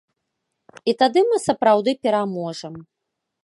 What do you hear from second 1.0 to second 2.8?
тады мы сапраўды пераможам.